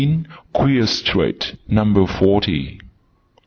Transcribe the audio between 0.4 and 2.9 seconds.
QUEER STREET, NUMBER FORTY.